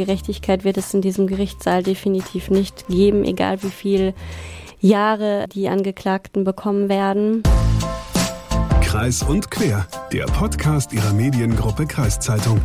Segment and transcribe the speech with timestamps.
[0.00, 4.14] Gerechtigkeit wird es in diesem Gerichtssaal definitiv nicht geben, egal wie viel
[4.80, 7.42] Jahre die Angeklagten bekommen werden.
[8.80, 12.62] Kreis und quer, der Podcast ihrer Mediengruppe Kreiszeitung.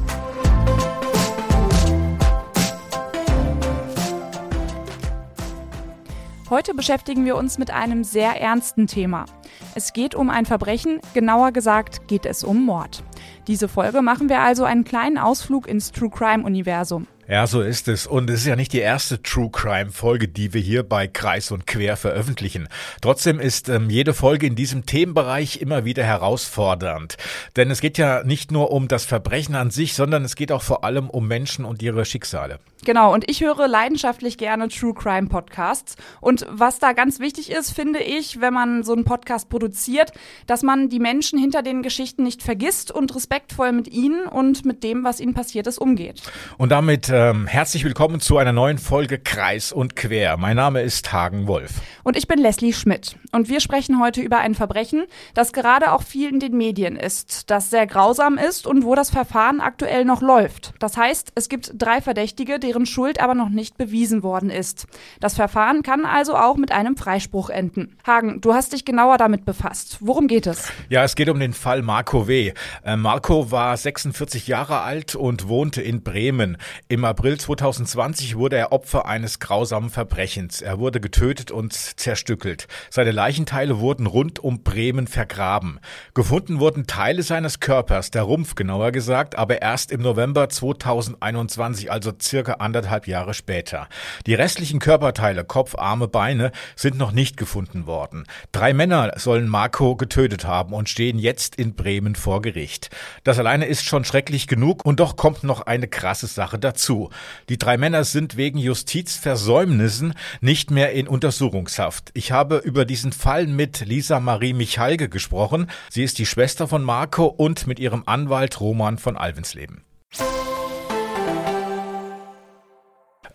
[6.49, 9.25] Heute beschäftigen wir uns mit einem sehr ernsten Thema.
[9.73, 13.03] Es geht um ein Verbrechen, genauer gesagt geht es um Mord.
[13.47, 17.07] Diese Folge machen wir also einen kleinen Ausflug ins True Crime Universum.
[17.27, 18.05] Ja, so ist es.
[18.05, 21.49] Und es ist ja nicht die erste True Crime Folge, die wir hier bei Kreis
[21.49, 22.67] und Quer veröffentlichen.
[23.01, 27.17] Trotzdem ist ähm, jede Folge in diesem Themenbereich immer wieder herausfordernd.
[27.55, 30.61] Denn es geht ja nicht nur um das Verbrechen an sich, sondern es geht auch
[30.61, 32.59] vor allem um Menschen und ihre Schicksale.
[32.85, 35.95] Genau, und ich höre leidenschaftlich gerne True Crime Podcasts.
[36.21, 40.11] Und was da ganz wichtig ist, finde ich, wenn man so einen Podcast produziert,
[40.45, 44.83] dass man die Menschen hinter den Geschichten nicht vergisst und respektvoll mit ihnen und mit
[44.83, 46.21] dem, was ihnen passiert ist, umgeht.
[46.59, 50.37] Und damit ähm, herzlich willkommen zu einer neuen Folge Kreis und Quer.
[50.37, 51.81] Mein Name ist Hagen Wolf.
[52.03, 53.15] Und ich bin Leslie Schmidt.
[53.31, 57.49] Und wir sprechen heute über ein Verbrechen, das gerade auch viel in den Medien ist,
[57.49, 60.75] das sehr grausam ist und wo das Verfahren aktuell noch läuft.
[60.77, 64.85] Das heißt, es gibt drei Verdächtige, deren deren Schuld aber noch nicht bewiesen worden ist.
[65.21, 67.95] Das Verfahren kann also auch mit einem Freispruch enden.
[68.05, 69.99] Hagen, du hast dich genauer damit befasst.
[70.01, 70.67] Worum geht es?
[70.89, 72.51] Ja, es geht um den Fall Marco W.
[72.83, 76.57] Äh, Marco war 46 Jahre alt und wohnte in Bremen.
[76.89, 80.61] Im April 2020 wurde er Opfer eines grausamen Verbrechens.
[80.61, 82.67] Er wurde getötet und zerstückelt.
[82.89, 85.79] Seine Leichenteile wurden rund um Bremen vergraben.
[86.13, 92.11] Gefunden wurden Teile seines Körpers, der Rumpf genauer gesagt, aber erst im November 2021, also
[92.21, 93.87] circa anderthalb Jahre später.
[94.25, 98.25] Die restlichen Körperteile, Kopf, Arme, Beine, sind noch nicht gefunden worden.
[98.51, 102.89] Drei Männer sollen Marco getötet haben und stehen jetzt in Bremen vor Gericht.
[103.23, 107.09] Das alleine ist schon schrecklich genug und doch kommt noch eine krasse Sache dazu.
[107.49, 112.09] Die drei Männer sind wegen Justizversäumnissen nicht mehr in Untersuchungshaft.
[112.13, 115.69] Ich habe über diesen Fall mit Lisa Marie Michalge gesprochen.
[115.89, 119.83] Sie ist die Schwester von Marco und mit ihrem Anwalt Roman von Alvensleben.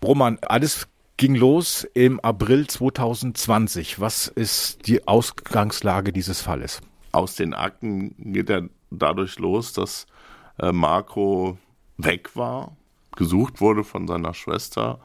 [0.03, 3.99] Roman, alles ging los im April 2020.
[3.99, 6.81] Was ist die Ausgangslage dieses Falles?
[7.11, 10.07] Aus den Akten geht er dadurch los, dass
[10.57, 11.57] äh, Marco
[11.97, 12.75] weg war,
[13.15, 14.99] gesucht wurde von seiner Schwester,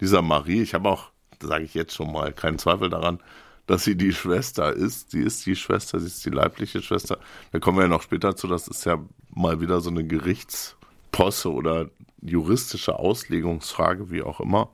[0.00, 0.62] dieser Marie.
[0.62, 1.10] Ich habe auch,
[1.40, 3.20] sage ich jetzt schon mal, keinen Zweifel daran,
[3.68, 5.12] dass sie die Schwester ist.
[5.12, 7.18] Sie ist die Schwester, sie ist die leibliche Schwester.
[7.52, 8.48] Da kommen wir ja noch später zu.
[8.48, 8.98] Das ist ja
[9.32, 11.88] mal wieder so eine Gerichtsposse oder
[12.22, 14.70] juristische Auslegungsfrage, wie auch immer.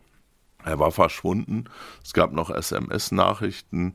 [0.64, 1.64] Er war verschwunden.
[2.04, 3.94] Es gab noch SMS-Nachrichten.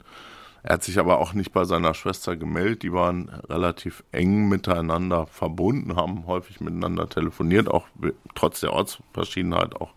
[0.63, 2.83] Er hat sich aber auch nicht bei seiner Schwester gemeldet.
[2.83, 7.87] Die waren relativ eng miteinander verbunden, haben häufig miteinander telefoniert, auch
[8.35, 9.93] trotz der Ortsverschiedenheit, auch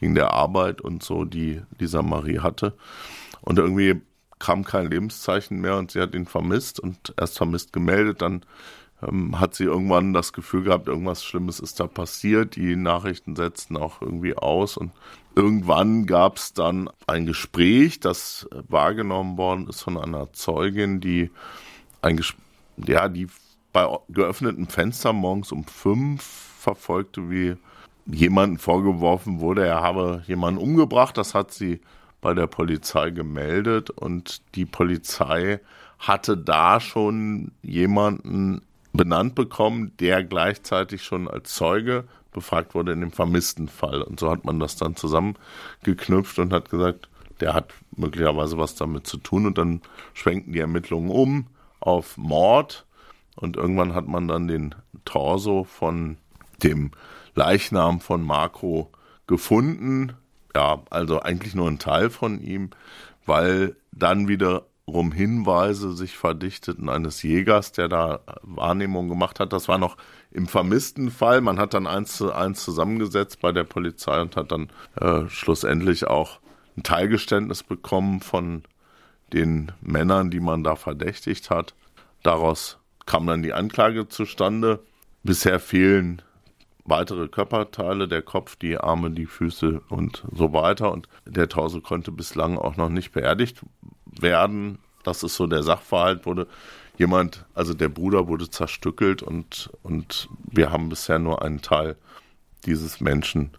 [0.00, 2.74] wegen der Arbeit und so, die dieser Marie hatte.
[3.40, 4.02] Und irgendwie
[4.38, 8.44] kam kein Lebenszeichen mehr und sie hat ihn vermisst und erst vermisst gemeldet, dann
[9.06, 12.56] ähm, hat sie irgendwann das Gefühl gehabt, irgendwas Schlimmes ist da passiert.
[12.56, 14.92] Die Nachrichten setzten auch irgendwie aus und
[15.34, 21.30] irgendwann gab es dann ein Gespräch, das wahrgenommen worden ist von einer Zeugin, die
[22.00, 22.34] ein Ges
[22.76, 23.28] ja, die
[23.72, 27.56] bei geöffnetem Fenster morgens um fünf verfolgte, wie
[28.06, 31.16] jemandem vorgeworfen wurde, er habe jemanden umgebracht.
[31.16, 31.80] Das hat sie
[32.20, 35.60] bei der Polizei gemeldet und die Polizei
[35.98, 43.12] hatte da schon jemanden benannt bekommen, der gleichzeitig schon als Zeuge befragt wurde in dem
[43.12, 44.02] vermissten Fall.
[44.02, 47.08] Und so hat man das dann zusammengeknüpft und hat gesagt,
[47.40, 49.46] der hat möglicherweise was damit zu tun.
[49.46, 49.82] Und dann
[50.14, 51.46] schwenken die Ermittlungen um
[51.80, 52.86] auf Mord.
[53.36, 56.16] Und irgendwann hat man dann den Torso von
[56.62, 56.92] dem
[57.34, 58.90] Leichnam von Marco
[59.26, 60.12] gefunden.
[60.54, 62.70] Ja, also eigentlich nur ein Teil von ihm,
[63.24, 64.66] weil dann wieder
[65.12, 69.52] Hinweise sich verdichteten eines Jägers, der da Wahrnehmung gemacht hat.
[69.52, 69.96] Das war noch
[70.30, 71.40] im vermissten Fall.
[71.40, 74.70] Man hat dann eins zu eins zusammengesetzt bei der Polizei und hat dann
[75.00, 76.40] äh, schlussendlich auch
[76.76, 78.62] ein Teilgeständnis bekommen von
[79.32, 81.74] den Männern, die man da verdächtigt hat.
[82.22, 84.80] Daraus kam dann die Anklage zustande.
[85.22, 86.22] Bisher fehlen
[86.84, 90.90] weitere Körperteile, der Kopf, die Arme, die Füße und so weiter.
[90.92, 93.62] Und der Torso konnte bislang auch noch nicht beerdigt
[94.20, 94.78] werden.
[95.02, 96.46] Das ist so der Sachverhalt, wurde
[96.98, 101.96] jemand, also der Bruder wurde zerstückelt und, und wir haben bisher nur einen Teil
[102.64, 103.50] dieses Menschen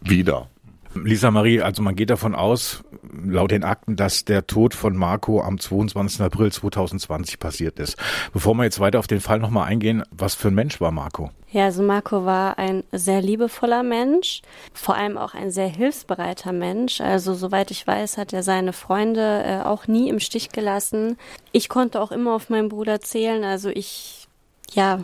[0.00, 0.48] wieder.
[0.94, 2.82] Lisa Marie, also man geht davon aus,
[3.24, 6.20] laut den Akten, dass der Tod von Marco am 22.
[6.20, 7.96] April 2020 passiert ist.
[8.32, 11.30] Bevor wir jetzt weiter auf den Fall nochmal eingehen, was für ein Mensch war Marco?
[11.50, 14.42] Ja, also Marco war ein sehr liebevoller Mensch,
[14.72, 17.00] vor allem auch ein sehr hilfsbereiter Mensch.
[17.00, 21.18] Also soweit ich weiß, hat er seine Freunde äh, auch nie im Stich gelassen.
[21.52, 23.44] Ich konnte auch immer auf meinen Bruder zählen.
[23.44, 24.28] Also ich,
[24.72, 25.00] ja,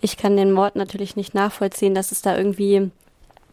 [0.00, 2.90] ich kann den Mord natürlich nicht nachvollziehen, dass es da irgendwie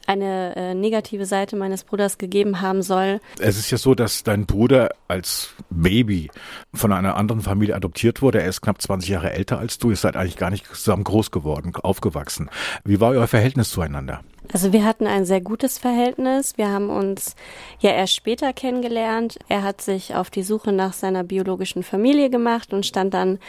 [0.07, 3.19] eine äh, negative Seite meines Bruders gegeben haben soll.
[3.40, 6.30] Es ist ja so, dass dein Bruder als Baby
[6.74, 8.42] von einer anderen Familie adoptiert wurde.
[8.42, 9.90] Er ist knapp 20 Jahre älter als du.
[9.90, 12.50] Ihr seid eigentlich gar nicht zusammen groß geworden, aufgewachsen.
[12.84, 14.22] Wie war euer Verhältnis zueinander?
[14.52, 16.58] Also wir hatten ein sehr gutes Verhältnis.
[16.58, 17.36] Wir haben uns
[17.80, 19.38] ja erst später kennengelernt.
[19.50, 23.40] Er hat sich auf die Suche nach seiner biologischen Familie gemacht und stand dann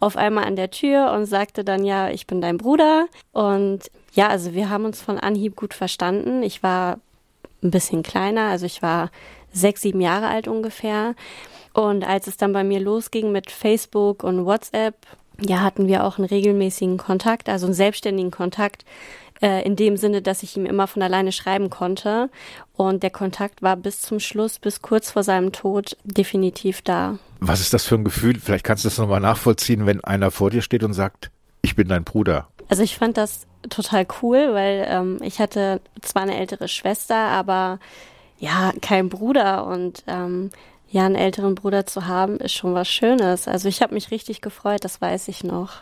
[0.00, 3.06] auf einmal an der Tür und sagte dann, ja, ich bin dein Bruder.
[3.32, 6.42] Und ja, also wir haben uns von Anhieb gut verstanden.
[6.42, 6.98] Ich war
[7.62, 9.10] ein bisschen kleiner, also ich war
[9.52, 11.14] sechs, sieben Jahre alt ungefähr.
[11.72, 14.94] Und als es dann bei mir losging mit Facebook und WhatsApp,
[15.40, 18.84] ja, hatten wir auch einen regelmäßigen Kontakt, also einen selbstständigen Kontakt,
[19.40, 22.30] äh, in dem Sinne, dass ich ihm immer von alleine schreiben konnte.
[22.74, 27.18] Und der Kontakt war bis zum Schluss, bis kurz vor seinem Tod definitiv da.
[27.40, 28.38] Was ist das für ein Gefühl?
[28.38, 31.30] Vielleicht kannst du das nochmal nachvollziehen, wenn einer vor dir steht und sagt,
[31.62, 32.48] ich bin dein Bruder.
[32.68, 37.78] Also ich fand das total cool, weil ähm, ich hatte zwar eine ältere Schwester, aber
[38.38, 40.50] ja, kein Bruder und ähm,
[40.88, 43.46] ja, einen älteren Bruder zu haben, ist schon was Schönes.
[43.46, 45.80] Also ich habe mich richtig gefreut, das weiß ich noch.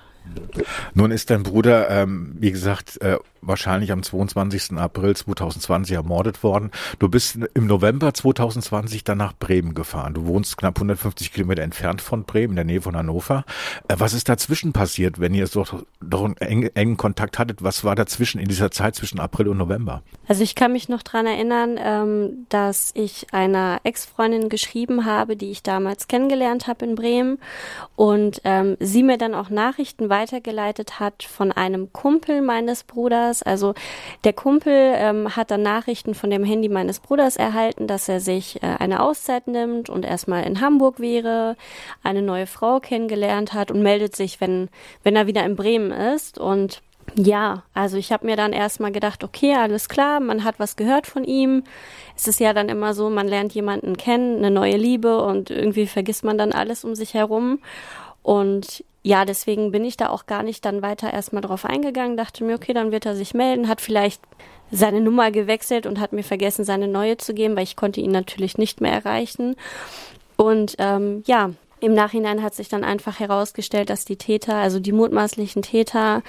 [0.95, 4.73] Nun ist dein Bruder, ähm, wie gesagt, äh, wahrscheinlich am 22.
[4.77, 6.71] April 2020 ermordet worden.
[6.99, 10.15] Du bist im November 2020 dann nach Bremen gefahren.
[10.15, 13.45] Du wohnst knapp 150 Kilometer entfernt von Bremen, in der Nähe von Hannover.
[13.89, 15.65] Äh, was ist dazwischen passiert, wenn ihr so
[16.01, 17.63] doch einen engen, Kontakt hattet?
[17.63, 20.03] Was war dazwischen in dieser Zeit zwischen April und November?
[20.27, 25.51] Also ich kann mich noch dran erinnern, ähm, dass ich einer Ex-Freundin geschrieben habe, die
[25.51, 27.39] ich damals kennengelernt habe in Bremen
[27.97, 33.43] und ähm, sie mir dann auch Nachrichten weitergeleitet hat von einem Kumpel meines Bruders, Bruders.
[33.43, 33.75] Also
[34.25, 38.63] der Kumpel ähm, hat dann Nachrichten von dem Handy meines Bruders erhalten, dass er sich
[38.63, 41.57] äh, eine Auszeit nimmt und erstmal in Hamburg wäre,
[42.03, 44.69] eine neue Frau kennengelernt hat und meldet sich, wenn,
[45.03, 46.39] wenn er wieder in Bremen ist.
[46.39, 46.83] Und
[47.15, 51.07] ja, also ich habe mir dann erstmal gedacht, okay, alles klar, man hat was gehört
[51.07, 51.65] von ihm.
[52.17, 55.87] Es ist ja dann immer so, man lernt jemanden kennen, eine neue Liebe und irgendwie
[55.87, 57.61] vergisst man dann alles um sich herum.
[58.23, 62.45] Und ja, deswegen bin ich da auch gar nicht dann weiter erstmal drauf eingegangen, dachte
[62.45, 64.21] mir, okay, dann wird er sich melden, hat vielleicht
[64.71, 68.11] seine Nummer gewechselt und hat mir vergessen, seine neue zu geben, weil ich konnte ihn
[68.11, 69.57] natürlich nicht mehr erreichen.
[70.37, 74.93] Und ähm, ja, im Nachhinein hat sich dann einfach herausgestellt, dass die Täter, also die
[74.93, 76.23] mutmaßlichen Täter,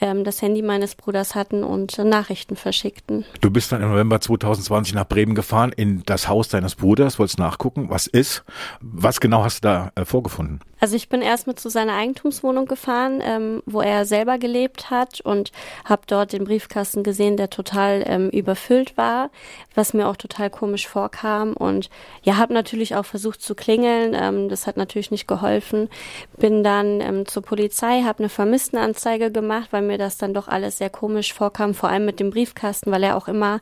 [0.00, 3.24] ähm, das Handy meines Bruders hatten und äh, Nachrichten verschickten.
[3.40, 7.38] Du bist dann im November 2020 nach Bremen gefahren, in das Haus deines Bruders, wolltest
[7.38, 8.44] nachgucken, was ist.
[8.80, 10.60] Was genau hast du da äh, vorgefunden?
[10.78, 15.50] Also ich bin erstmal zu seiner Eigentumswohnung gefahren, ähm, wo er selber gelebt hat und
[15.84, 19.30] habe dort den Briefkasten gesehen, der total ähm, überfüllt war,
[19.74, 21.54] was mir auch total komisch vorkam.
[21.54, 21.88] Und
[22.22, 24.14] ja, habe natürlich auch versucht zu klingeln.
[24.14, 25.88] Ähm, das hat natürlich nicht geholfen.
[26.36, 30.78] Bin dann ähm, zur Polizei, habe eine Vermisstenanzeige gemacht, weil mir das dann doch alles
[30.78, 33.60] sehr komisch vorkam, vor allem mit dem Briefkasten, weil er auch immer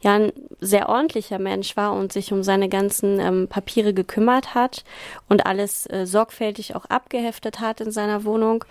[0.00, 4.84] ja ein sehr ordentlicher Mensch war und sich um seine ganzen ähm, Papiere gekümmert hat
[5.28, 8.64] und alles äh, sorgfältig sorgfältig auch abgeheftet hat in seiner Wohnung.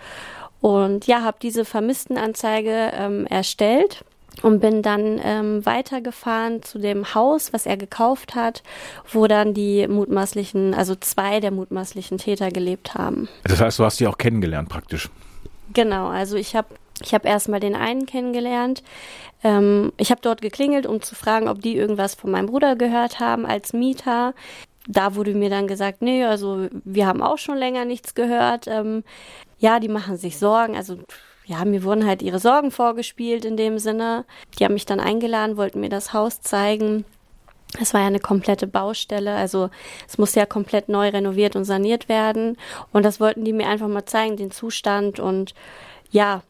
[0.61, 4.03] Und ja, habe diese Vermisstenanzeige ähm, erstellt
[4.41, 8.63] und bin dann ähm, weitergefahren zu dem Haus, was er gekauft hat,
[9.11, 13.27] wo dann die mutmaßlichen, also zwei der mutmaßlichen Täter gelebt haben.
[13.43, 15.09] Das heißt, du hast die auch kennengelernt praktisch.
[15.73, 16.67] Genau, also ich habe
[17.01, 18.81] ich habe erstmal den einen kennengelernt.
[19.43, 23.19] Ähm, ich habe dort geklingelt, um zu fragen, ob die irgendwas von meinem Bruder gehört
[23.19, 24.33] haben als Mieter
[24.87, 28.67] da wurde mir dann gesagt, nee, also wir haben auch schon länger nichts gehört.
[28.67, 29.03] Ähm,
[29.57, 30.75] ja, die machen sich Sorgen.
[30.75, 30.97] Also
[31.45, 34.25] ja, mir wurden halt ihre Sorgen vorgespielt in dem Sinne.
[34.57, 37.05] Die haben mich dann eingeladen, wollten mir das Haus zeigen.
[37.79, 39.69] Es war ja eine komplette Baustelle, also
[40.07, 42.57] es musste ja komplett neu renoviert und saniert werden.
[42.93, 45.19] Und das wollten die mir einfach mal zeigen, den Zustand.
[45.19, 45.53] Und
[46.09, 46.41] ja,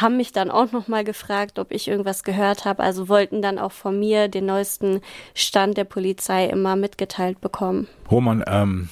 [0.00, 2.82] haben mich dann auch noch mal gefragt, ob ich irgendwas gehört habe.
[2.82, 5.00] Also wollten dann auch von mir den neuesten
[5.34, 7.86] Stand der Polizei immer mitgeteilt bekommen.
[8.10, 8.88] Roman, ähm,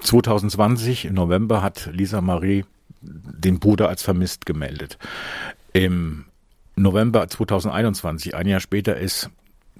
[0.00, 2.64] 2020 im November hat Lisa Marie
[3.00, 4.98] den Bruder als vermisst gemeldet.
[5.72, 6.24] Im
[6.74, 9.30] November 2021, ein Jahr später, ist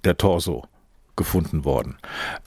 [0.05, 0.65] der Torso
[1.17, 1.97] gefunden worden.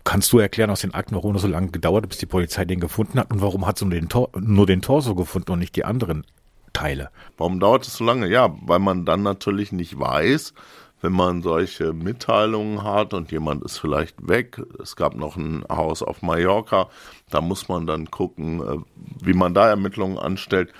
[0.04, 2.66] Kannst du erklären aus den Akten, warum es so lange gedauert hat, bis die Polizei
[2.66, 5.60] den gefunden hat und warum hat sie nur den, Tor nur den Torso gefunden und
[5.60, 6.26] nicht die anderen
[6.74, 7.10] Teile.
[7.38, 8.28] Warum dauert es so lange?
[8.28, 10.54] Ja, weil man dann natürlich nicht weiß,
[11.02, 14.62] wenn man solche Mitteilungen hat und jemand ist vielleicht weg.
[14.82, 16.90] Es gab noch ein Haus auf Mallorca,
[17.30, 18.78] da muss man dann gucken, äh,
[19.24, 20.74] wie man da Ermittlungen anstellt.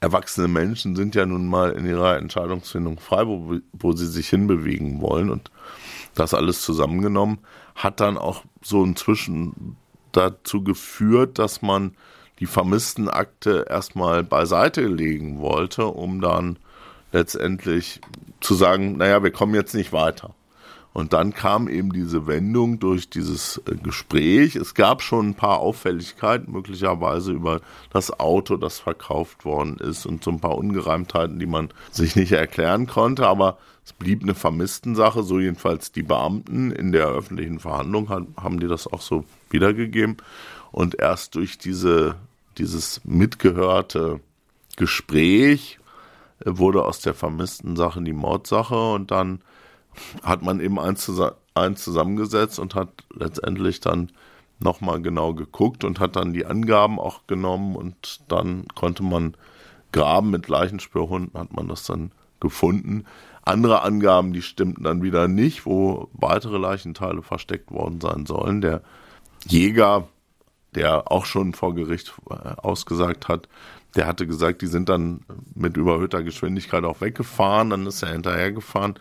[0.00, 5.00] Erwachsene Menschen sind ja nun mal in ihrer Entscheidungsfindung frei, wo, wo sie sich hinbewegen
[5.00, 5.50] wollen und
[6.14, 7.38] das alles zusammengenommen
[7.74, 9.76] hat dann auch so inzwischen
[10.12, 11.96] dazu geführt, dass man
[12.42, 16.56] die Vermisstenakte erstmal beiseite legen wollte, um dann
[17.12, 18.00] letztendlich
[18.40, 20.34] zu sagen, naja, wir kommen jetzt nicht weiter.
[20.92, 24.56] Und dann kam eben diese Wendung durch dieses äh, Gespräch.
[24.56, 27.60] Es gab schon ein paar Auffälligkeiten, möglicherweise über
[27.92, 32.32] das Auto, das verkauft worden ist und so ein paar Ungereimtheiten, die man sich nicht
[32.32, 33.28] erklären konnte.
[33.28, 38.66] Aber es blieb eine Vermisstensache, so jedenfalls die Beamten in der öffentlichen Verhandlung haben die
[38.66, 40.16] das auch so wiedergegeben.
[40.72, 42.16] Und erst durch diese,
[42.58, 44.20] dieses mitgehörte
[44.76, 45.78] Gespräch
[46.44, 49.40] wurde aus der vermissten Sache die Mordsache und dann
[50.22, 51.10] hat man eben eins,
[51.54, 54.10] eins zusammengesetzt und hat letztendlich dann
[54.58, 59.36] nochmal genau geguckt und hat dann die Angaben auch genommen und dann konnte man
[59.92, 63.04] graben mit Leichenspürhunden, hat man das dann gefunden.
[63.42, 68.60] Andere Angaben, die stimmten dann wieder nicht, wo weitere Leichenteile versteckt worden sein sollen.
[68.60, 68.82] Der
[69.46, 70.08] Jäger,
[70.74, 73.48] der auch schon vor Gericht äh, ausgesagt hat,
[73.96, 75.20] der hatte gesagt, die sind dann
[75.54, 78.94] mit überhöhter Geschwindigkeit auch weggefahren, dann ist er hinterhergefahren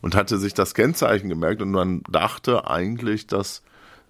[0.00, 3.62] und hatte sich das Kennzeichen gemerkt und man dachte eigentlich, dass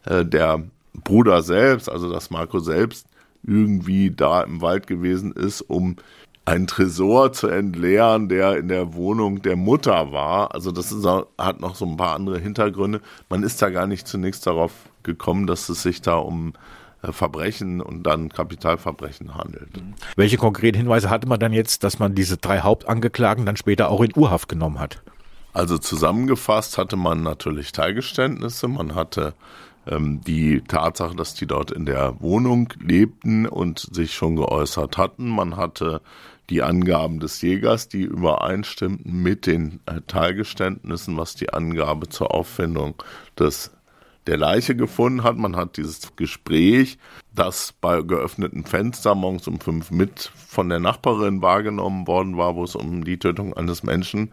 [0.05, 0.63] äh, der
[0.95, 3.07] Bruder selbst, also dass Marco selbst
[3.43, 5.97] irgendwie da im Wald gewesen ist, um
[6.45, 10.55] einen Tresor zu entleeren, der in der Wohnung der Mutter war.
[10.55, 13.03] Also das ist, hat noch so ein paar andere Hintergründe.
[13.29, 14.73] Man ist da gar nicht zunächst darauf
[15.03, 16.55] gekommen, dass es sich da um
[17.03, 19.69] Verbrechen und dann Kapitalverbrechen handelt.
[20.17, 24.01] Welche konkreten Hinweise hatte man dann jetzt, dass man diese drei Hauptangeklagen dann später auch
[24.01, 25.03] in Urhaft genommen hat?
[25.53, 29.35] Also zusammengefasst hatte man natürlich Teilgeständnisse, man hatte
[29.87, 35.29] ähm, die Tatsache, dass die dort in der Wohnung lebten und sich schon geäußert hatten,
[35.29, 36.01] man hatte
[36.51, 42.95] die Angaben des Jägers, die übereinstimmten mit den äh, Teilgeständnissen, was die Angabe zur Auffindung
[43.39, 43.71] des
[44.29, 45.37] der Leiche gefunden hat.
[45.37, 46.99] Man hat dieses Gespräch,
[47.35, 52.65] das bei geöffneten Fenster morgens um fünf mit von der Nachbarin wahrgenommen worden war, wo
[52.65, 54.33] es um die Tötung eines Menschen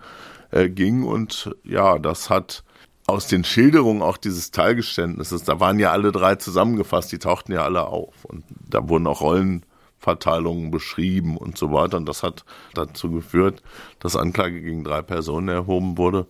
[0.51, 1.03] äh, ging.
[1.03, 2.63] Und ja, das hat
[3.07, 7.63] aus den Schilderungen auch dieses Teilgeständnisses, da waren ja alle drei zusammengefasst, die tauchten ja
[7.63, 8.25] alle auf.
[8.25, 11.97] Und da wurden auch Rollenverteilungen beschrieben und so weiter.
[11.97, 13.61] Und das hat dazu geführt,
[13.99, 16.25] dass Anklage gegen drei Personen erhoben wurde.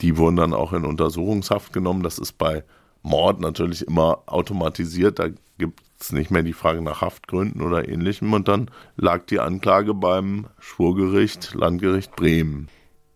[0.00, 2.02] Die wurden dann auch in Untersuchungshaft genommen.
[2.02, 2.64] Das ist bei
[3.04, 5.20] Mord natürlich immer automatisiert.
[5.20, 8.32] Da gibt es nicht mehr die Frage nach Haftgründen oder ähnlichem.
[8.32, 12.68] Und dann lag die Anklage beim Schwurgericht, Landgericht Bremen.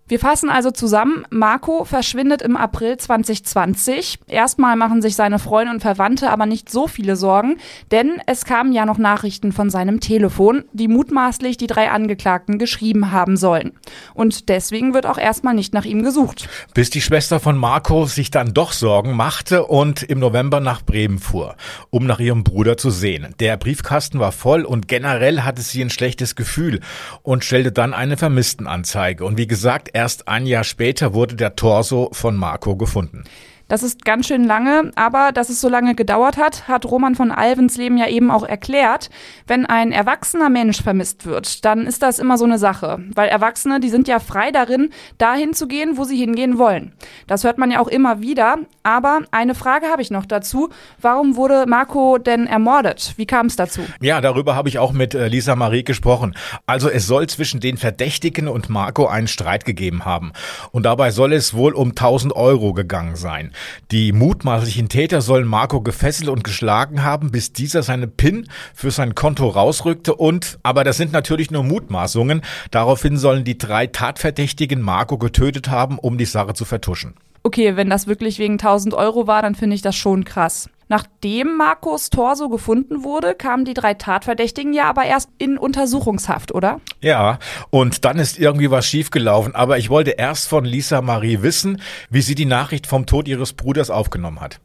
[0.09, 4.21] Wir fassen also zusammen, Marco verschwindet im April 2020.
[4.27, 7.59] Erstmal machen sich seine Freunde und Verwandte aber nicht so viele Sorgen,
[7.91, 13.13] denn es kamen ja noch Nachrichten von seinem Telefon, die mutmaßlich die drei Angeklagten geschrieben
[13.13, 13.73] haben sollen.
[14.15, 16.49] Und deswegen wird auch erstmal nicht nach ihm gesucht.
[16.73, 21.19] Bis die Schwester von Marco sich dann doch Sorgen machte und im November nach Bremen
[21.19, 21.55] fuhr,
[21.91, 23.35] um nach ihrem Bruder zu sehen.
[23.41, 26.81] Der Briefkasten war voll und generell hatte sie ein schlechtes Gefühl
[27.23, 29.27] und stellte dann eine Vermisstenanzeige.
[29.27, 33.25] Und wie gesagt, Erst ein Jahr später wurde der Torso von Marco gefunden.
[33.69, 37.31] Das ist ganz schön lange, aber dass es so lange gedauert hat, hat Roman von
[37.31, 39.11] Alvens Leben ja eben auch erklärt.
[39.47, 43.79] Wenn ein erwachsener Mensch vermisst wird, dann ist das immer so eine Sache, weil Erwachsene,
[43.79, 46.95] die sind ja frei darin, dahin zu gehen, wo sie hingehen wollen.
[47.27, 50.71] Das hört man ja auch immer wieder, aber eine Frage habe ich noch dazu.
[51.03, 53.13] Warum wurde Marco denn ermordet?
[53.19, 53.83] Wie kam es dazu?
[54.01, 56.35] Ja, darüber habe ich auch mit äh, Lisa Marie gesprochen.
[56.65, 60.33] Also es soll zwischen den Verdächtigen und Marco einen Streit gegeben haben
[60.73, 63.53] und dabei soll es wohl um 1000 Euro gegangen sein.
[63.91, 69.15] Die mutmaßlichen Täter sollen Marco gefesselt und geschlagen haben, bis dieser seine PIN für sein
[69.15, 75.19] Konto rausrückte und, aber das sind natürlich nur Mutmaßungen, daraufhin sollen die drei Tatverdächtigen Marco
[75.19, 77.15] getötet haben, um die Sache zu vertuschen.
[77.43, 80.69] Okay, wenn das wirklich wegen 1000 Euro war, dann finde ich das schon krass.
[80.89, 86.81] Nachdem Marcos Torso gefunden wurde, kamen die drei Tatverdächtigen ja aber erst in Untersuchungshaft, oder?
[87.01, 87.39] Ja,
[87.71, 89.55] und dann ist irgendwie was schiefgelaufen.
[89.55, 91.81] Aber ich wollte erst von Lisa Marie wissen,
[92.11, 94.61] wie sie die Nachricht vom Tod ihres Bruders aufgenommen hat.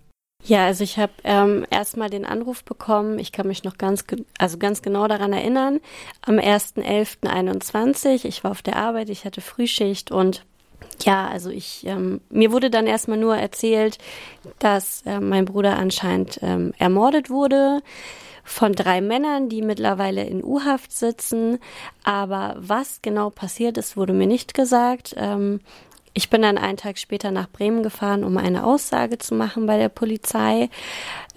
[0.46, 3.18] Ja, also ich habe ähm, erstmal den Anruf bekommen.
[3.18, 4.04] Ich kann mich noch ganz,
[4.38, 5.80] also ganz genau daran erinnern.
[6.22, 8.26] Am 1.11.21.
[8.26, 10.46] Ich war auf der Arbeit, ich hatte Frühschicht und
[11.02, 13.98] ja, also ich, ähm, mir wurde dann erstmal nur erzählt,
[14.60, 17.82] dass äh, mein Bruder anscheinend ähm, ermordet wurde
[18.44, 21.60] von drei Männern, die mittlerweile in U-Haft sitzen.
[22.04, 25.16] Aber was genau passiert ist, wurde mir nicht gesagt.
[25.18, 25.62] Ähm,
[26.14, 29.78] ich bin dann einen Tag später nach Bremen gefahren, um eine Aussage zu machen bei
[29.78, 30.70] der Polizei.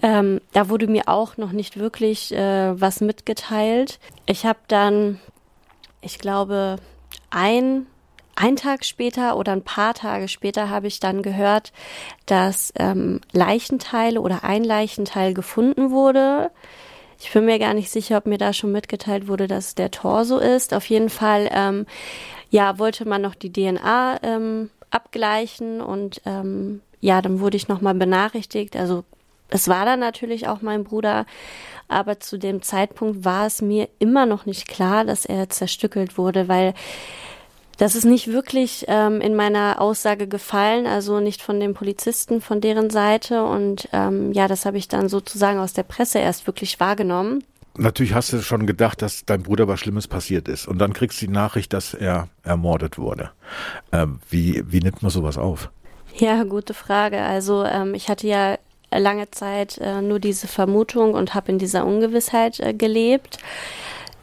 [0.03, 3.99] Ähm, da wurde mir auch noch nicht wirklich äh, was mitgeteilt.
[4.27, 5.19] Ich habe dann,
[6.01, 6.75] ich glaube,
[7.31, 7.87] ein
[8.37, 11.73] ein Tag später oder ein paar Tage später habe ich dann gehört,
[12.27, 16.51] dass ähm, Leichenteile oder ein Leichenteil gefunden wurde.
[17.19, 20.37] Ich bin mir gar nicht sicher, ob mir da schon mitgeteilt wurde, dass der Torso
[20.37, 20.73] ist.
[20.75, 21.87] Auf jeden Fall, ähm,
[22.51, 27.95] ja, wollte man noch die DNA ähm, abgleichen und ähm, ja, dann wurde ich nochmal
[27.95, 28.75] benachrichtigt.
[28.75, 29.03] Also
[29.49, 31.25] es war dann natürlich auch mein Bruder,
[31.87, 36.47] aber zu dem Zeitpunkt war es mir immer noch nicht klar, dass er zerstückelt wurde,
[36.47, 36.75] weil
[37.77, 42.59] das ist nicht wirklich ähm, in meiner Aussage gefallen, also nicht von den Polizisten, von
[42.59, 43.43] deren Seite.
[43.43, 47.43] Und ähm, ja, das habe ich dann sozusagen aus der Presse erst wirklich wahrgenommen.
[47.77, 50.67] Natürlich hast du schon gedacht, dass dein Bruder was Schlimmes passiert ist.
[50.67, 53.29] Und dann kriegst du die Nachricht, dass er ermordet wurde.
[53.91, 55.69] Ähm, wie, wie nimmt man sowas auf?
[56.15, 57.21] Ja, gute Frage.
[57.21, 58.57] Also ähm, ich hatte ja
[58.91, 63.37] lange Zeit äh, nur diese Vermutung und habe in dieser Ungewissheit äh, gelebt,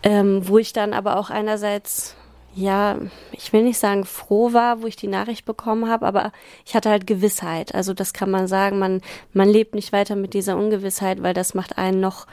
[0.02, 2.16] ähm, wo ich dann aber auch einerseits
[2.54, 2.98] ja,
[3.32, 6.32] ich will nicht sagen froh war, wo ich die Nachricht bekommen habe, aber
[6.64, 7.74] ich hatte halt Gewissheit.
[7.74, 9.00] Also das kann man sagen, man,
[9.32, 12.26] man lebt nicht weiter mit dieser Ungewissheit, weil das macht einen noch,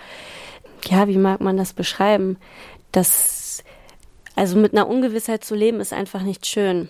[0.85, 2.37] ja, wie mag man das beschreiben?
[2.91, 3.63] Das,
[4.35, 6.89] also mit einer Ungewissheit zu leben ist einfach nicht schön.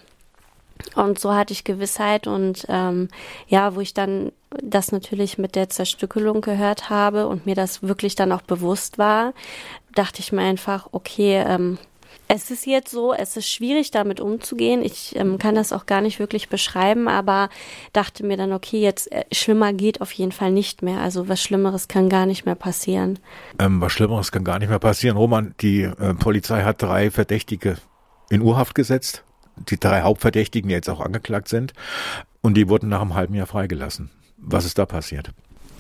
[0.96, 3.10] Und so hatte ich Gewissheit und ähm,
[3.48, 8.16] ja, wo ich dann das natürlich mit der Zerstückelung gehört habe und mir das wirklich
[8.16, 9.34] dann auch bewusst war,
[9.94, 11.78] dachte ich mir einfach, okay, ähm,
[12.34, 14.82] es ist jetzt so, es ist schwierig damit umzugehen.
[14.82, 17.50] Ich ähm, kann das auch gar nicht wirklich beschreiben, aber
[17.92, 21.02] dachte mir dann, okay, jetzt äh, schlimmer geht auf jeden Fall nicht mehr.
[21.02, 23.20] Also was Schlimmeres kann gar nicht mehr passieren.
[23.60, 25.18] Ähm, was Schlimmeres kann gar nicht mehr passieren.
[25.18, 27.76] Roman, die äh, Polizei hat drei Verdächtige
[28.30, 29.26] in Urhaft gesetzt.
[29.58, 31.74] Die drei Hauptverdächtigen, die jetzt auch angeklagt sind.
[32.40, 34.10] Und die wurden nach einem halben Jahr freigelassen.
[34.38, 35.32] Was ist da passiert?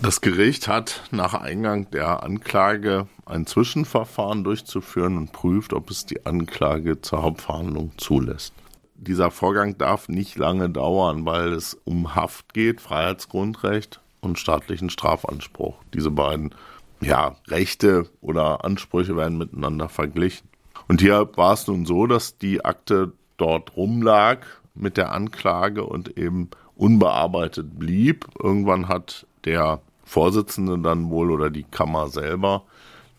[0.01, 6.25] Das Gericht hat nach Eingang der Anklage ein Zwischenverfahren durchzuführen und prüft, ob es die
[6.25, 8.55] Anklage zur Hauptverhandlung zulässt.
[8.95, 15.75] Dieser Vorgang darf nicht lange dauern, weil es um Haft geht, Freiheitsgrundrecht und staatlichen Strafanspruch.
[15.93, 16.55] Diese beiden
[16.99, 20.49] ja, Rechte oder Ansprüche werden miteinander verglichen.
[20.87, 24.39] Und hier war es nun so, dass die Akte dort rumlag
[24.73, 28.25] mit der Anklage und eben unbearbeitet blieb.
[28.41, 29.79] Irgendwann hat der
[30.11, 32.63] Vorsitzende dann wohl oder die Kammer selber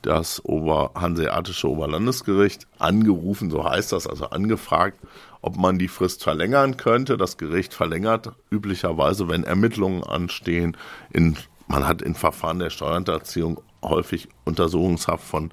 [0.03, 5.01] das Ober Hanseatische Oberlandesgericht angerufen, so heißt das, also angefragt,
[5.41, 7.17] ob man die Frist verlängern könnte.
[7.17, 10.77] Das Gericht verlängert üblicherweise, wenn Ermittlungen anstehen.
[11.09, 15.51] In, man hat in Verfahren der Steuerhinterziehung häufig Untersuchungshaft von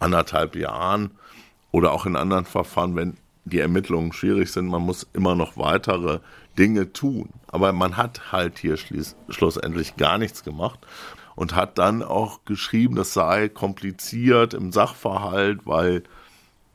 [0.00, 1.12] anderthalb Jahren
[1.72, 3.16] oder auch in anderen Verfahren, wenn
[3.46, 6.20] die Ermittlungen schwierig sind, man muss immer noch weitere
[6.58, 7.30] Dinge tun.
[7.48, 8.76] Aber man hat halt hier
[9.28, 10.78] schlussendlich gar nichts gemacht
[11.36, 16.04] und hat dann auch geschrieben, das sei kompliziert im Sachverhalt, weil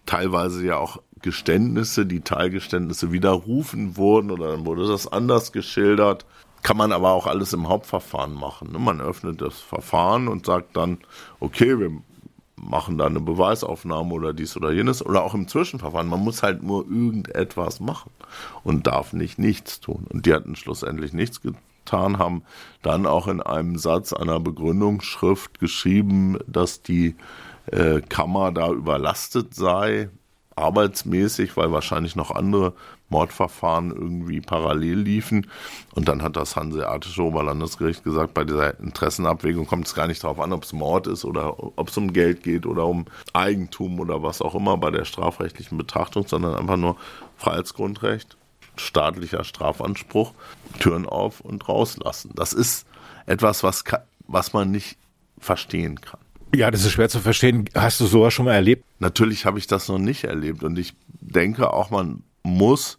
[0.05, 6.25] teilweise ja auch Geständnisse, die Teilgeständnisse widerrufen wurden oder dann wurde das anders geschildert.
[6.61, 8.71] Kann man aber auch alles im Hauptverfahren machen.
[8.71, 8.79] Ne?
[8.79, 10.97] Man öffnet das Verfahren und sagt dann,
[11.39, 12.01] okay, wir
[12.61, 16.07] machen da eine Beweisaufnahme oder dies oder jenes oder auch im Zwischenverfahren.
[16.07, 18.11] Man muss halt nur irgendetwas machen
[18.63, 20.05] und darf nicht nichts tun.
[20.09, 22.43] Und die hatten schlussendlich nichts getan, haben
[22.81, 27.15] dann auch in einem Satz einer Begründungsschrift geschrieben, dass die
[27.67, 30.09] äh, Kammer da überlastet sei,
[30.55, 32.73] arbeitsmäßig, weil wahrscheinlich noch andere
[33.09, 35.47] Mordverfahren irgendwie parallel liefen.
[35.93, 40.39] Und dann hat das Hanseatische Oberlandesgericht gesagt, bei dieser Interessenabwägung kommt es gar nicht darauf
[40.39, 44.23] an, ob es Mord ist oder ob es um Geld geht oder um Eigentum oder
[44.23, 46.95] was auch immer bei der strafrechtlichen Betrachtung, sondern einfach nur
[47.37, 48.37] Freiheitsgrundrecht,
[48.75, 50.33] staatlicher Strafanspruch,
[50.79, 52.31] Türen auf und rauslassen.
[52.35, 52.85] Das ist
[53.25, 53.83] etwas, was,
[54.27, 54.97] was man nicht
[55.39, 56.19] verstehen kann.
[56.53, 57.69] Ja, das ist schwer zu verstehen.
[57.75, 58.83] Hast du sowas schon mal erlebt?
[58.99, 62.97] Natürlich habe ich das noch nicht erlebt und ich denke auch, man muss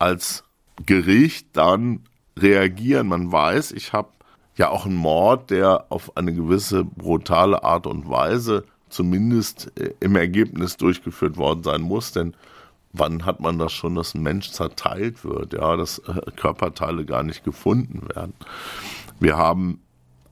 [0.00, 0.44] als
[0.86, 2.00] Gericht dann
[2.38, 3.08] reagieren.
[3.08, 4.08] Man weiß, ich habe
[4.56, 10.16] ja auch einen Mord, der auf eine gewisse brutale Art und Weise zumindest äh, im
[10.16, 12.34] Ergebnis durchgeführt worden sein muss, denn
[12.92, 17.22] wann hat man das schon, dass ein Mensch zerteilt wird, ja, dass äh, Körperteile gar
[17.22, 18.34] nicht gefunden werden.
[19.20, 19.80] Wir haben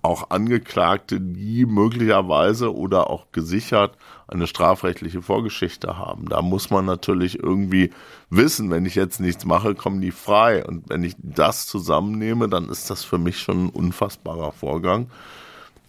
[0.02, 3.96] auch Angeklagte, die möglicherweise oder auch gesichert
[4.28, 6.28] eine strafrechtliche Vorgeschichte haben.
[6.28, 7.90] Da muss man natürlich irgendwie
[8.30, 10.64] wissen, wenn ich jetzt nichts mache, kommen die frei.
[10.64, 15.10] Und wenn ich das zusammennehme, dann ist das für mich schon ein unfassbarer Vorgang,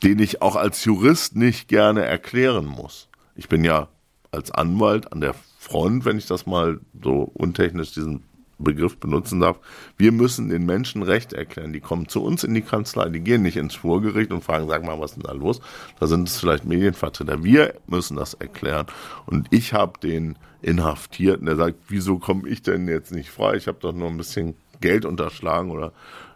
[0.03, 3.09] den ich auch als Jurist nicht gerne erklären muss.
[3.35, 3.89] Ich bin ja
[4.31, 8.23] als Anwalt an der Front, wenn ich das mal so untechnisch diesen
[8.59, 9.57] Begriff benutzen darf.
[9.97, 11.73] Wir müssen den Menschen Recht erklären.
[11.73, 14.85] Die kommen zu uns in die Kanzlei, die gehen nicht ins Schwurgericht und fragen, sag
[14.85, 15.61] mal, was ist denn da los?
[15.99, 17.43] Da sind es vielleicht Medienvertreter.
[17.43, 18.87] Wir müssen das erklären.
[19.25, 23.55] Und ich habe den Inhaftierten, der sagt, wieso komme ich denn jetzt nicht frei?
[23.55, 25.93] Ich habe doch nur ein bisschen Geld unterschlagen oder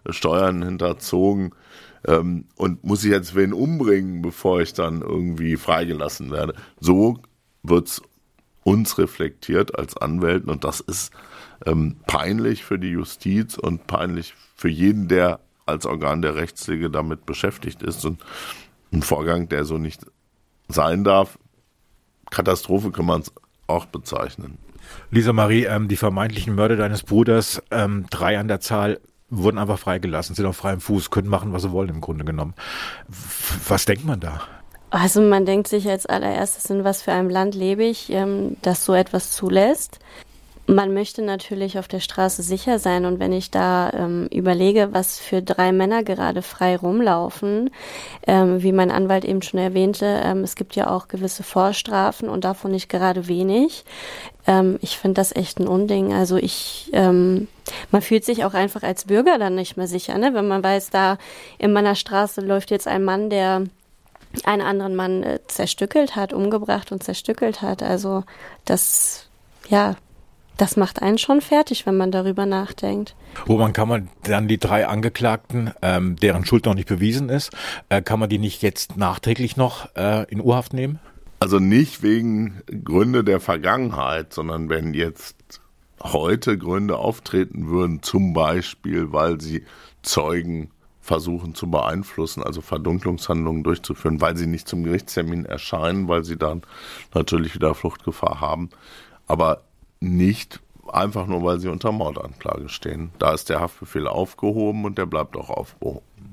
[0.10, 1.54] Steuern hinterzogen
[2.06, 6.54] ähm, und muss ich jetzt wen umbringen, bevor ich dann irgendwie freigelassen werde.
[6.80, 7.20] So
[7.64, 8.02] wird's
[8.64, 11.12] uns reflektiert als Anwälten und das ist
[11.66, 17.26] ähm, peinlich für die Justiz und peinlich für jeden, der als Organ der Rechtspflege damit
[17.26, 18.24] beschäftigt ist und
[18.92, 20.06] ein Vorgang, der so nicht
[20.68, 21.38] sein darf.
[22.30, 23.32] Katastrophe kann man es
[23.68, 24.58] auch bezeichnen.
[25.12, 29.00] Lisa Marie, ähm, die vermeintlichen Mörder deines Bruders, ähm, drei an der Zahl,
[29.30, 32.54] wurden einfach freigelassen, sind auf freiem Fuß, können machen, was sie wollen im Grunde genommen.
[33.68, 34.42] Was denkt man da?
[34.90, 38.86] Also man denkt sich als allererstes, in was für einem Land lebe ich, ähm, das
[38.86, 40.00] so etwas zulässt.
[40.74, 45.20] Man möchte natürlich auf der Straße sicher sein und wenn ich da ähm, überlege, was
[45.20, 47.70] für drei Männer gerade frei rumlaufen,
[48.26, 52.44] ähm, wie mein Anwalt eben schon erwähnte, ähm, es gibt ja auch gewisse Vorstrafen und
[52.44, 53.86] davon nicht gerade wenig.
[54.48, 56.12] Ähm, ich finde das echt ein Unding.
[56.12, 57.48] Also ich, ähm,
[57.92, 60.34] man fühlt sich auch einfach als Bürger dann nicht mehr sicher, ne?
[60.34, 61.18] wenn man weiß, da
[61.60, 63.64] in meiner Straße läuft jetzt ein Mann, der
[64.44, 67.84] einen anderen Mann äh, zerstückelt hat, umgebracht und zerstückelt hat.
[67.84, 68.24] Also
[68.66, 69.28] das,
[69.70, 69.96] ja,
[70.58, 73.16] das macht einen schon fertig, wenn man darüber nachdenkt.
[73.46, 77.52] Woran kann man dann die drei Angeklagten, ähm, deren Schuld noch nicht bewiesen ist,
[77.90, 81.00] äh, kann man die nicht jetzt nachträglich noch äh, in Urhaft nehmen?
[81.40, 85.36] Also nicht wegen Gründe der Vergangenheit, sondern wenn jetzt
[86.02, 89.66] heute Gründe auftreten würden, zum Beispiel, weil sie
[90.04, 90.70] Zeugen
[91.02, 96.62] versuchen zu beeinflussen, also Verdunklungshandlungen durchzuführen, weil sie nicht zum Gerichtstermin erscheinen, weil sie dann
[97.14, 98.70] natürlich wieder Fluchtgefahr haben.
[99.28, 99.64] Aber
[100.04, 100.62] nicht
[100.92, 103.12] einfach nur, weil sie unter Mordanklage stehen.
[103.20, 106.33] Da ist der Haftbefehl aufgehoben und der bleibt auch aufgehoben.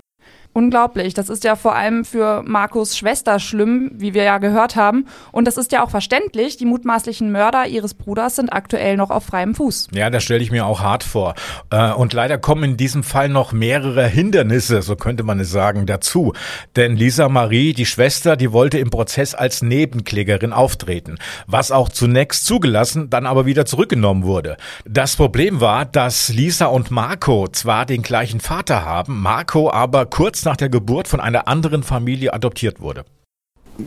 [0.52, 1.14] Unglaublich.
[1.14, 5.06] Das ist ja vor allem für Markus Schwester schlimm, wie wir ja gehört haben.
[5.30, 6.56] Und das ist ja auch verständlich.
[6.56, 9.88] Die mutmaßlichen Mörder ihres Bruders sind aktuell noch auf freiem Fuß.
[9.92, 11.34] Ja, das stelle ich mir auch hart vor.
[11.70, 15.86] Äh, und leider kommen in diesem Fall noch mehrere Hindernisse, so könnte man es sagen,
[15.86, 16.32] dazu.
[16.74, 21.18] Denn Lisa Marie, die Schwester, die wollte im Prozess als Nebenklägerin auftreten.
[21.46, 24.56] Was auch zunächst zugelassen, dann aber wieder zurückgenommen wurde.
[24.84, 30.39] Das Problem war, dass Lisa und Marco zwar den gleichen Vater haben, Marco aber kurz
[30.40, 33.05] kurz nach der Geburt von einer anderen Familie adoptiert wurde.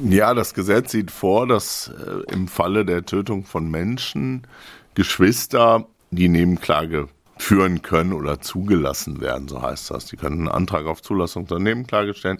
[0.07, 4.45] Ja, das Gesetz sieht vor, dass äh, im Falle der Tötung von Menschen
[4.93, 10.05] Geschwister die Nebenklage führen können oder zugelassen werden, so heißt das.
[10.05, 12.37] Die können einen Antrag auf Zulassung zur Nebenklage stellen.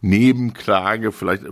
[0.00, 1.44] Nebenklage, vielleicht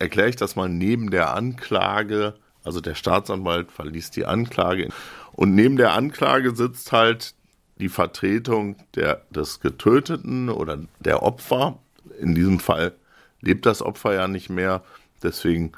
[0.00, 4.88] erkläre ich das mal, neben der Anklage, also der Staatsanwalt verliest die Anklage
[5.32, 7.34] und neben der Anklage sitzt halt
[7.78, 11.78] die Vertretung der, des Getöteten oder der Opfer.
[12.20, 12.94] In diesem Fall
[13.40, 14.82] lebt das Opfer ja nicht mehr.
[15.22, 15.72] Deswegen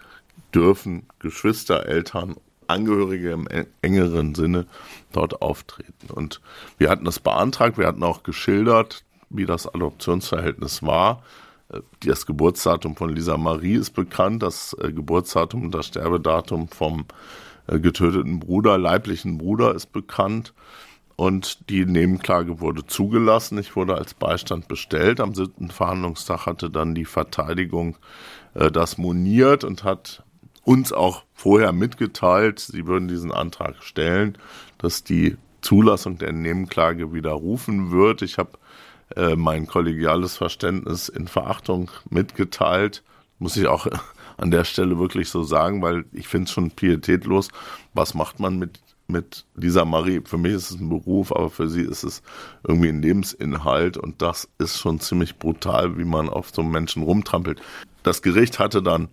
[0.55, 2.37] dürfen Geschwister, Eltern,
[2.67, 3.49] Angehörige im
[3.83, 4.67] engeren Sinne
[5.13, 6.09] dort auftreten.
[6.13, 6.41] Und
[6.79, 11.25] wir hatten das beantragt, wir hatten auch geschildert, wie das Adoptionsverhältnis war.
[12.05, 17.07] Das Geburtsdatum von Lisa Marie ist bekannt, das äh, Geburtsdatum und das Sterbedatum vom
[17.67, 20.53] äh, getöteten Bruder, leiblichen Bruder ist bekannt
[21.21, 23.59] und die Nebenklage wurde zugelassen.
[23.59, 25.21] Ich wurde als Beistand bestellt.
[25.21, 27.99] Am siebten Verhandlungstag hatte dann die Verteidigung
[28.55, 30.25] äh, das moniert und hat
[30.65, 34.39] uns auch vorher mitgeteilt, sie würden diesen Antrag stellen,
[34.79, 38.23] dass die Zulassung der Nebenklage widerrufen wird.
[38.23, 38.53] Ich habe
[39.15, 43.03] äh, mein kollegiales Verständnis in Verachtung mitgeteilt.
[43.39, 43.87] Muss ich auch
[44.39, 47.51] an der Stelle wirklich so sagen, weil ich finde es schon pietätlos.
[47.93, 48.81] Was macht man mit
[49.11, 50.21] mit Lisa Marie.
[50.25, 52.23] Für mich ist es ein Beruf, aber für sie ist es
[52.67, 57.03] irgendwie ein Lebensinhalt und das ist schon ziemlich brutal, wie man auf so einem Menschen
[57.03, 57.61] rumtrampelt.
[58.03, 59.09] Das Gericht hatte dann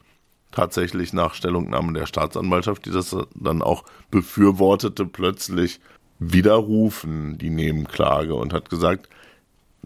[0.52, 5.80] tatsächlich nach Stellungnahme der Staatsanwaltschaft, die das dann auch befürwortete, plötzlich
[6.20, 9.10] widerrufen, die Nebenklage und hat gesagt,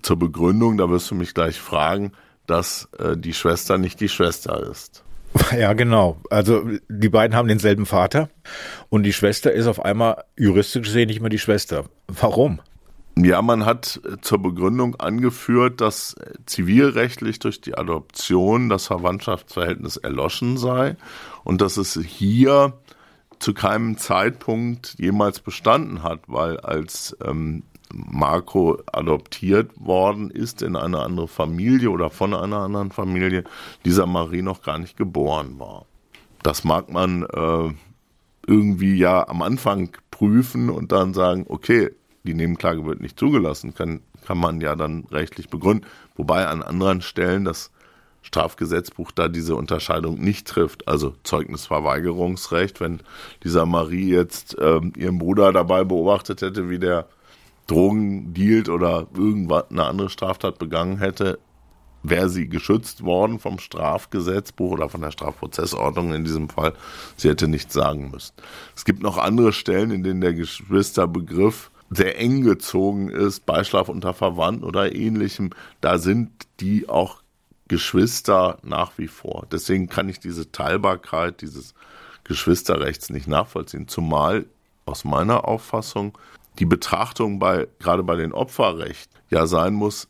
[0.01, 2.13] zur Begründung, da wirst du mich gleich fragen,
[2.47, 5.03] dass äh, die Schwester nicht die Schwester ist.
[5.57, 6.17] Ja, genau.
[6.29, 8.29] Also die beiden haben denselben Vater
[8.89, 11.85] und die Schwester ist auf einmal juristisch gesehen nicht mehr die Schwester.
[12.07, 12.59] Warum?
[13.17, 16.15] Ja, man hat zur Begründung angeführt, dass
[16.45, 20.95] zivilrechtlich durch die Adoption das Verwandtschaftsverhältnis erloschen sei
[21.43, 22.73] und dass es hier
[23.39, 30.99] zu keinem Zeitpunkt jemals bestanden hat, weil als ähm, Marco adoptiert worden ist in eine
[30.99, 33.43] andere Familie oder von einer anderen Familie,
[33.85, 35.85] dieser Marie noch gar nicht geboren war.
[36.43, 37.73] Das mag man äh,
[38.47, 41.91] irgendwie ja am Anfang prüfen und dann sagen, okay,
[42.23, 45.85] die Nebenklage wird nicht zugelassen, kann, kann man ja dann rechtlich begründen.
[46.15, 47.71] Wobei an anderen Stellen das
[48.21, 50.87] Strafgesetzbuch da diese Unterscheidung nicht trifft.
[50.87, 53.01] Also Zeugnisverweigerungsrecht, wenn
[53.43, 57.07] dieser Marie jetzt ähm, ihren Bruder dabei beobachtet hätte, wie der
[57.67, 61.39] Drogen dealt oder irgendwas eine andere Straftat begangen hätte,
[62.03, 66.73] wäre sie geschützt worden vom Strafgesetzbuch oder von der Strafprozessordnung in diesem Fall.
[67.15, 68.33] Sie hätte nichts sagen müssen.
[68.75, 74.13] Es gibt noch andere Stellen, in denen der Geschwisterbegriff sehr eng gezogen ist, Beischlaf unter
[74.13, 75.51] Verwandten oder ähnlichem.
[75.81, 77.21] Da sind die auch
[77.67, 79.45] Geschwister nach wie vor.
[79.51, 81.73] Deswegen kann ich diese Teilbarkeit dieses
[82.23, 83.87] Geschwisterrechts nicht nachvollziehen.
[83.87, 84.45] Zumal
[84.85, 86.17] aus meiner Auffassung
[86.59, 90.07] die Betrachtung bei, gerade bei den Opferrechten ja sein muss,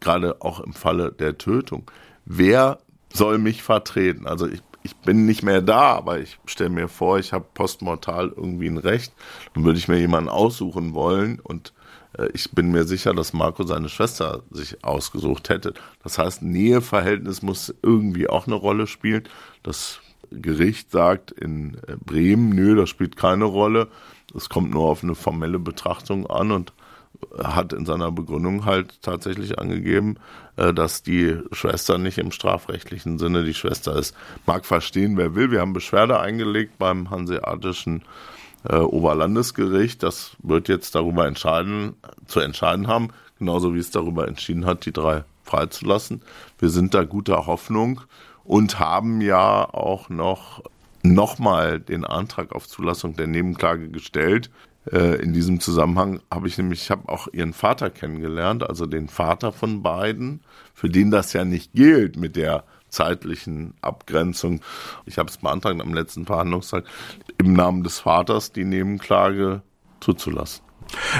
[0.00, 1.90] gerade auch im Falle der Tötung.
[2.24, 2.78] Wer
[3.12, 4.26] soll mich vertreten?
[4.26, 8.32] Also ich, ich bin nicht mehr da, aber ich stelle mir vor, ich habe postmortal
[8.36, 9.12] irgendwie ein Recht.
[9.54, 11.72] Dann würde ich mir jemanden aussuchen wollen und
[12.18, 15.74] äh, ich bin mir sicher, dass Marco seine Schwester sich ausgesucht hätte.
[16.02, 19.24] Das heißt, Näheverhältnis muss irgendwie auch eine Rolle spielen.
[19.62, 23.88] Das Gericht sagt in äh, Bremen, nö, das spielt keine Rolle.
[24.34, 26.72] Es kommt nur auf eine formelle Betrachtung an und
[27.42, 30.16] hat in seiner Begründung halt tatsächlich angegeben,
[30.56, 34.16] äh, dass die Schwester nicht im strafrechtlichen Sinne die Schwester ist.
[34.46, 35.50] Mag verstehen, wer will.
[35.50, 38.02] Wir haben Beschwerde eingelegt beim Hanseatischen
[38.68, 40.02] äh, Oberlandesgericht.
[40.02, 41.94] Das wird jetzt darüber entscheiden,
[42.26, 46.22] zu entscheiden haben, genauso wie es darüber entschieden hat, die drei freizulassen.
[46.58, 48.00] Wir sind da guter Hoffnung
[48.44, 50.62] und haben ja auch noch
[51.04, 54.50] nochmal den Antrag auf Zulassung der Nebenklage gestellt.
[54.90, 59.08] Äh, in diesem Zusammenhang habe ich nämlich, ich habe auch ihren Vater kennengelernt, also den
[59.08, 60.40] Vater von beiden,
[60.74, 64.60] für den das ja nicht gilt mit der zeitlichen Abgrenzung.
[65.04, 66.84] Ich habe es beantragt am letzten Verhandlungstag,
[67.38, 69.62] im Namen des Vaters die Nebenklage
[70.00, 70.64] zuzulassen.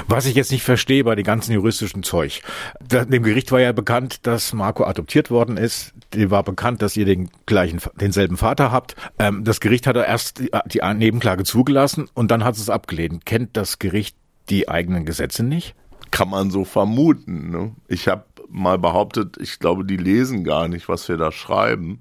[0.09, 2.43] Was ich jetzt nicht verstehe bei dem ganzen juristischen Zeug.
[2.81, 5.93] Dem Gericht war ja bekannt, dass Marco adoptiert worden ist.
[6.13, 8.97] Dem war bekannt, dass ihr den gleichen, denselben Vater habt.
[9.19, 13.27] Ähm, das Gericht hat erst die, Nebenklage zugelassen und dann hat es abgelehnt.
[13.27, 14.17] Kennt das Gericht
[14.49, 15.75] die eigenen Gesetze nicht?
[16.11, 17.51] Kann man so vermuten.
[17.51, 17.73] Ne?
[17.89, 21.99] Ich habe mal behauptet, ich glaube, die lesen gar nicht, was wir da schreiben,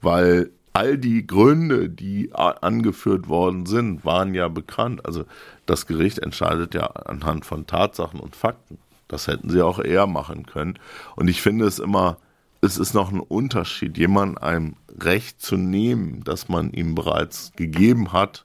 [0.00, 5.06] weil all die Gründe, die angeführt worden sind, waren ja bekannt.
[5.06, 5.24] Also
[5.64, 8.76] das Gericht entscheidet ja anhand von Tatsachen und Fakten.
[9.08, 10.78] Das hätten sie auch eher machen können.
[11.14, 12.18] Und ich finde es immer,
[12.60, 18.12] es ist noch ein Unterschied, jemand ein Recht zu nehmen, das man ihm bereits gegeben
[18.12, 18.44] hat,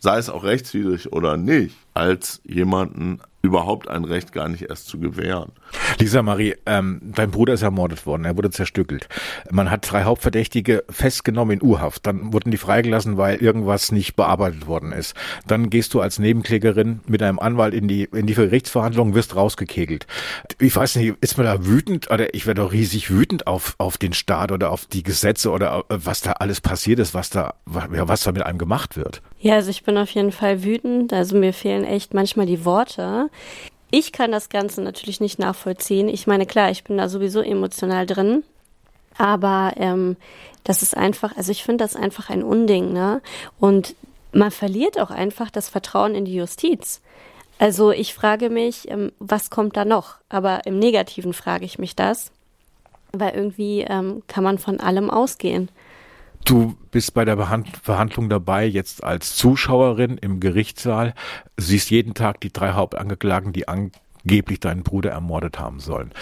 [0.00, 4.98] sei es auch rechtswidrig oder nicht, als jemanden überhaupt ein Recht gar nicht erst zu
[4.98, 5.52] gewähren.
[5.98, 9.08] Lisa Marie, ähm, dein Bruder ist ermordet worden, er wurde zerstückelt.
[9.50, 14.66] Man hat drei Hauptverdächtige festgenommen in Urhaft, dann wurden die freigelassen, weil irgendwas nicht bearbeitet
[14.66, 15.14] worden ist.
[15.46, 20.06] Dann gehst du als Nebenklägerin mit einem Anwalt in die, in die Gerichtsverhandlung, wirst rausgekegelt.
[20.58, 23.96] Ich weiß nicht, ist man da wütend oder ich werde doch riesig wütend auf, auf
[23.96, 27.54] den Staat oder auf die Gesetze oder äh, was da alles passiert ist, was da,
[27.64, 29.22] was da mit einem gemacht wird.
[29.38, 31.14] Ja, also ich bin auf jeden Fall wütend.
[31.14, 33.29] Also mir fehlen echt manchmal die Worte.
[33.90, 36.08] Ich kann das Ganze natürlich nicht nachvollziehen.
[36.08, 38.44] Ich meine, klar, ich bin da sowieso emotional drin.
[39.18, 40.16] Aber ähm,
[40.64, 43.20] das ist einfach, also ich finde das einfach ein Unding, ne?
[43.58, 43.94] Und
[44.32, 47.00] man verliert auch einfach das Vertrauen in die Justiz.
[47.58, 50.14] Also ich frage mich, ähm, was kommt da noch?
[50.28, 52.30] Aber im Negativen frage ich mich das.
[53.12, 55.68] Weil irgendwie ähm, kann man von allem ausgehen.
[56.44, 57.36] Du bist bei der
[57.82, 61.14] Verhandlung dabei, jetzt als Zuschauerin im Gerichtssaal,
[61.56, 66.12] siehst jeden Tag die drei Hauptangeklagten, die angeblich deinen Bruder ermordet haben sollen.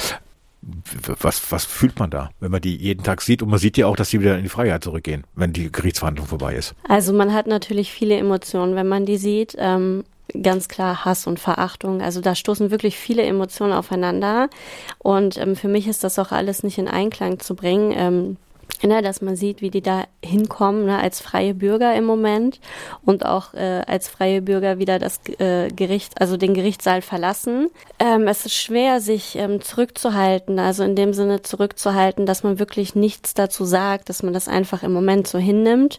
[1.20, 3.42] Was, was fühlt man da, wenn man die jeden Tag sieht?
[3.42, 6.26] Und man sieht ja auch, dass sie wieder in die Freiheit zurückgehen, wenn die Gerichtsverhandlung
[6.26, 6.74] vorbei ist.
[6.86, 9.54] Also man hat natürlich viele Emotionen, wenn man die sieht.
[9.56, 10.04] Ähm,
[10.42, 12.02] ganz klar Hass und Verachtung.
[12.02, 14.50] Also da stoßen wirklich viele Emotionen aufeinander.
[14.98, 17.92] Und ähm, für mich ist das auch alles nicht in Einklang zu bringen.
[17.96, 18.36] Ähm,
[18.82, 22.60] Ne, dass man sieht, wie die da hinkommen ne, als freie Bürger im Moment
[23.04, 27.70] und auch äh, als freie Bürger wieder das äh, Gericht, also den Gerichtssaal verlassen.
[27.98, 32.94] Ähm, es ist schwer, sich ähm, zurückzuhalten, also in dem Sinne zurückzuhalten, dass man wirklich
[32.94, 35.98] nichts dazu sagt, dass man das einfach im Moment so hinnimmt.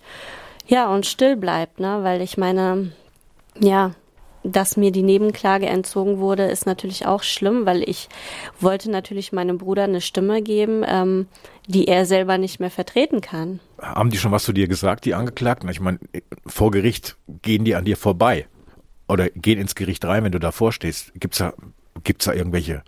[0.65, 2.91] Ja, und still bleibt, ne, weil ich meine,
[3.59, 3.91] ja,
[4.43, 8.09] dass mir die Nebenklage entzogen wurde, ist natürlich auch schlimm, weil ich
[8.59, 11.27] wollte natürlich meinem Bruder eine Stimme geben, ähm,
[11.67, 13.59] die er selber nicht mehr vertreten kann.
[13.81, 15.69] Haben die schon was zu dir gesagt, die Angeklagten?
[15.69, 15.99] Ich meine,
[16.45, 18.47] vor Gericht gehen die an dir vorbei
[19.07, 21.11] oder gehen ins Gericht rein, wenn du davor stehst.
[21.15, 21.53] Gibt's da,
[22.03, 22.83] gibt's da irgendwelche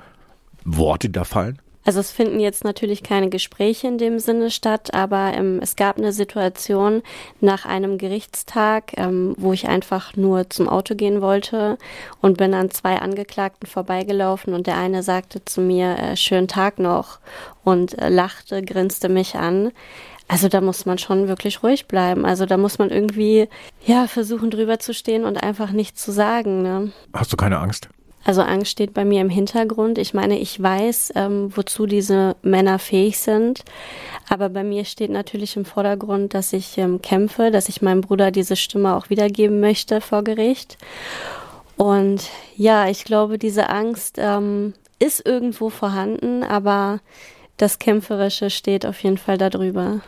[0.64, 1.60] Worte, die da fallen?
[1.84, 5.98] Also es finden jetzt natürlich keine Gespräche in dem Sinne statt, aber ähm, es gab
[5.98, 7.02] eine Situation
[7.40, 11.78] nach einem Gerichtstag, ähm, wo ich einfach nur zum Auto gehen wollte
[12.22, 16.78] und bin an zwei Angeklagten vorbeigelaufen und der eine sagte zu mir, äh, schönen Tag
[16.78, 17.20] noch
[17.64, 19.72] und äh, lachte, grinste mich an.
[20.28, 22.26] Also da muss man schon wirklich ruhig bleiben.
[22.26, 23.50] Also da muss man irgendwie
[23.86, 26.62] ja versuchen drüber zu stehen und einfach nichts zu sagen.
[26.62, 26.94] Ne?
[27.14, 27.90] Hast du keine Angst?
[28.24, 29.98] Also Angst steht bei mir im Hintergrund.
[29.98, 33.64] Ich meine, ich weiß, ähm, wozu diese Männer fähig sind.
[34.30, 38.32] Aber bei mir steht natürlich im Vordergrund, dass ich ähm, kämpfe, dass ich meinem Bruder
[38.32, 40.78] diese Stimme auch wiedergeben möchte vor Gericht.
[41.78, 47.00] Und ja, ich glaube, diese Angst ähm, ist irgendwo vorhanden, aber
[47.58, 50.02] das Kämpferische steht auf jeden Fall darüber.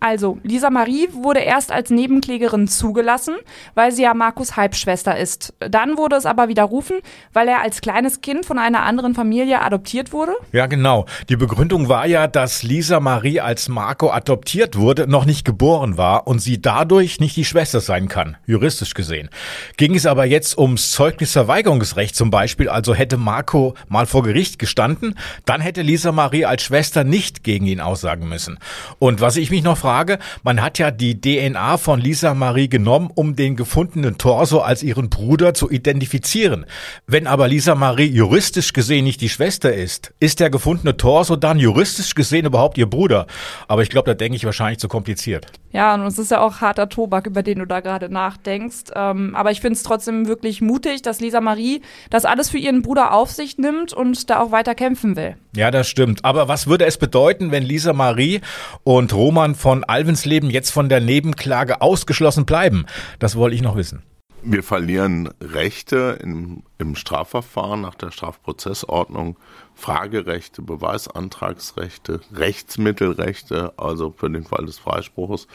[0.00, 3.34] Also, Lisa Marie wurde erst als Nebenklägerin zugelassen,
[3.74, 5.54] weil sie ja Markus Halbschwester ist.
[5.58, 6.96] Dann wurde es aber widerrufen,
[7.32, 10.32] weil er als kleines Kind von einer anderen Familie adoptiert wurde.
[10.52, 11.06] Ja, genau.
[11.28, 16.26] Die Begründung war ja, dass Lisa Marie als Marco adoptiert wurde, noch nicht geboren war
[16.26, 19.30] und sie dadurch nicht die Schwester sein kann, juristisch gesehen.
[19.76, 25.14] Ging es aber jetzt ums Zeugnisverweigerungsrecht zum Beispiel, also hätte Marco mal vor Gericht gestanden,
[25.46, 28.58] dann hätte Lisa Marie als Schwester nicht gegen ihn aussagen müssen.
[28.98, 29.95] Und was ich mich noch Frage.
[30.42, 35.10] Man hat ja die DNA von Lisa Marie genommen, um den gefundenen Torso als ihren
[35.10, 36.66] Bruder zu identifizieren.
[37.06, 41.58] Wenn aber Lisa Marie juristisch gesehen nicht die Schwester ist, ist der gefundene Torso dann
[41.58, 43.26] juristisch gesehen überhaupt ihr Bruder?
[43.68, 45.46] Aber ich glaube, da denke ich wahrscheinlich zu kompliziert.
[45.76, 48.92] Ja, und es ist ja auch harter Tobak, über den du da gerade nachdenkst.
[48.94, 52.80] Ähm, aber ich finde es trotzdem wirklich mutig, dass Lisa Marie das alles für ihren
[52.80, 55.36] Bruder auf sich nimmt und da auch weiter kämpfen will.
[55.54, 56.24] Ja, das stimmt.
[56.24, 58.40] Aber was würde es bedeuten, wenn Lisa Marie
[58.84, 62.86] und Roman von von Alvensleben jetzt von der Nebenklage ausgeschlossen bleiben?
[63.18, 64.02] Das wollte ich noch wissen.
[64.42, 69.36] Wir verlieren Rechte im, im Strafverfahren nach der Strafprozessordnung,
[69.74, 75.46] Fragerechte, Beweisantragsrechte, Rechtsmittelrechte, also für den Fall des Freispruches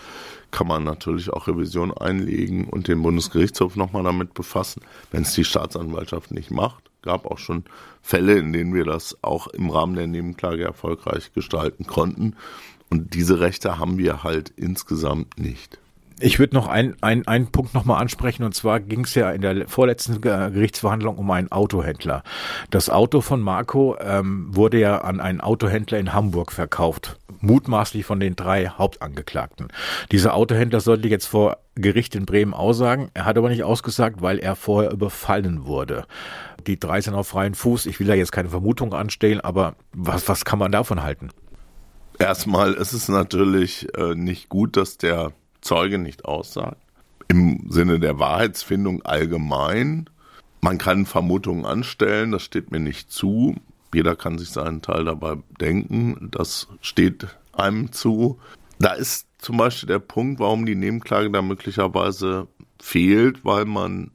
[0.52, 5.46] kann man natürlich auch Revision einlegen und den Bundesgerichtshof nochmal damit befassen, wenn es die
[5.46, 6.92] Staatsanwaltschaft nicht macht.
[7.02, 7.64] Gab auch schon
[8.04, 12.36] Fälle, in denen wir das auch im Rahmen der Nebenklage erfolgreich gestalten konnten.
[12.92, 15.80] Und diese Rechte haben wir halt insgesamt nicht.
[16.24, 19.68] Ich würde noch einen ein Punkt nochmal ansprechen und zwar ging es ja in der
[19.68, 22.22] vorletzten Gerichtsverhandlung um einen Autohändler.
[22.70, 28.20] Das Auto von Marco ähm, wurde ja an einen Autohändler in Hamburg verkauft, mutmaßlich von
[28.20, 29.70] den drei Hauptangeklagten.
[30.12, 34.38] Dieser Autohändler sollte jetzt vor Gericht in Bremen aussagen, er hat aber nicht ausgesagt, weil
[34.38, 36.06] er vorher überfallen wurde.
[36.68, 40.28] Die drei sind auf freien Fuß, ich will da jetzt keine Vermutung anstellen, aber was,
[40.28, 41.32] was kann man davon halten?
[42.22, 46.78] Erstmal ist es natürlich äh, nicht gut, dass der Zeuge nicht aussagt.
[47.28, 50.08] Im Sinne der Wahrheitsfindung allgemein.
[50.62, 53.56] Man kann Vermutungen anstellen, das steht mir nicht zu.
[53.92, 58.40] Jeder kann sich seinen Teil dabei denken, das steht einem zu.
[58.78, 62.48] Da ist zum Beispiel der Punkt, warum die Nebenklage da möglicherweise
[62.80, 64.12] fehlt, weil man,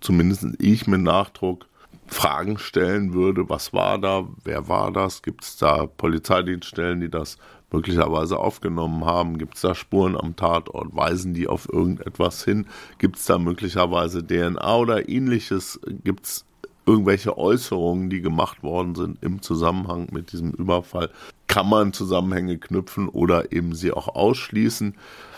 [0.00, 1.66] zumindest ich mit Nachdruck,
[2.12, 7.38] Fragen stellen würde, was war da, wer war das, gibt es da Polizeidienststellen, die das
[7.72, 12.66] möglicherweise aufgenommen haben, gibt es da Spuren am Tatort, weisen die auf irgendetwas hin,
[12.98, 16.44] gibt es da möglicherweise DNA oder ähnliches, gibt es
[16.84, 21.10] irgendwelche Äußerungen, die gemacht worden sind im Zusammenhang mit diesem Überfall,
[21.46, 24.94] kann man Zusammenhänge knüpfen oder eben sie auch ausschließen.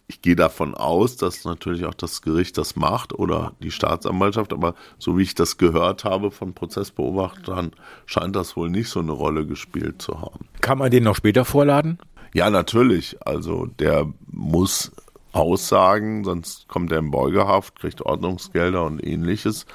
[0.06, 4.74] Ich gehe davon aus, dass natürlich auch das Gericht das macht oder die Staatsanwaltschaft, aber
[4.98, 7.72] so wie ich das gehört habe von Prozessbeobachtern,
[8.04, 10.46] scheint das wohl nicht so eine Rolle gespielt zu haben.
[10.60, 11.98] Kann man den noch später vorladen?
[12.34, 13.16] Ja, natürlich.
[13.26, 14.92] Also der muss
[15.34, 19.66] aussagen, sonst kommt er in Beugehaft, kriegt Ordnungsgelder und ähnliches.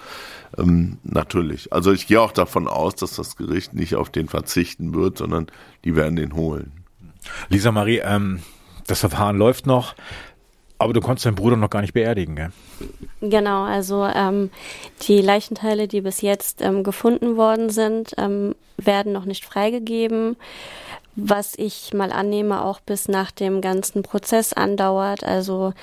[0.58, 1.74] Ähm, natürlich.
[1.74, 5.48] Also ich gehe auch davon aus, dass das Gericht nicht auf den verzichten wird, sondern
[5.84, 6.72] die werden den holen.
[7.50, 8.40] Lisa Marie, ähm,
[8.90, 9.96] das Verfahren läuft noch.
[10.82, 12.52] Aber du konntest deinen Bruder noch gar nicht beerdigen, gell?
[13.20, 14.50] Genau, also ähm,
[15.02, 20.38] die Leichenteile, die bis jetzt ähm, gefunden worden sind, ähm, werden noch nicht freigegeben,
[21.18, 25.26] was ich mal annehme, auch bis nach dem ganzen Prozess andauert.
[25.26, 25.74] Also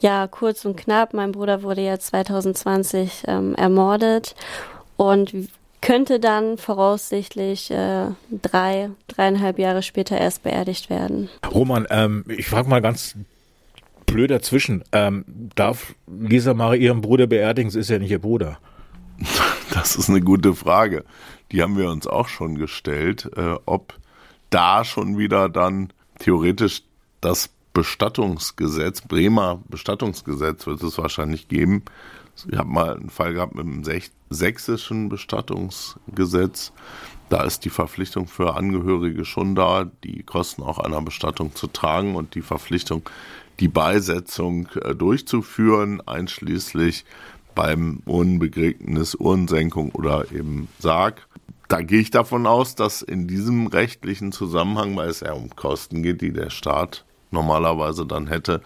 [0.00, 4.34] ja, kurz und knapp, mein Bruder wurde ja 2020 ähm, ermordet
[4.96, 5.32] und
[5.80, 11.28] könnte dann voraussichtlich äh, drei, dreieinhalb Jahre später erst beerdigt werden.
[11.52, 13.16] Roman, ähm, ich frage mal ganz
[14.06, 14.84] blöd dazwischen.
[14.92, 17.70] Ähm, darf Lisa Marie ihren Bruder beerdigen?
[17.70, 18.58] Sie ist ja nicht ihr Bruder.
[19.72, 21.04] Das ist eine gute Frage.
[21.52, 23.94] Die haben wir uns auch schon gestellt, äh, ob
[24.50, 26.82] da schon wieder dann theoretisch
[27.20, 31.84] das Bestattungsgesetz, Bremer Bestattungsgesetz wird es wahrscheinlich geben,
[32.50, 33.84] ich habe mal einen Fall gehabt mit dem
[34.30, 36.72] sächsischen Bestattungsgesetz.
[37.28, 42.14] Da ist die Verpflichtung für Angehörige schon da, die Kosten auch einer Bestattung zu tragen
[42.14, 43.02] und die Verpflichtung,
[43.58, 47.04] die Beisetzung äh, durchzuführen, einschließlich
[47.54, 51.26] beim Urnenbegräbnis, Urnensenkung oder eben Sarg.
[51.68, 56.02] Da gehe ich davon aus, dass in diesem rechtlichen Zusammenhang, weil es ja um Kosten
[56.02, 58.60] geht, die der Staat normalerweise dann hätte,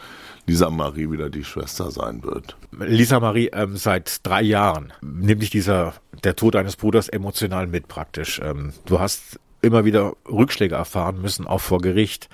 [0.46, 2.56] Lisa Marie wieder die Schwester sein wird.
[2.78, 7.88] Lisa Marie, ähm, seit drei Jahren nimmt dich dieser, der Tod deines Bruders emotional mit
[7.88, 8.40] praktisch.
[8.42, 12.28] Ähm, du hast immer wieder Rückschläge erfahren müssen, auch vor Gericht,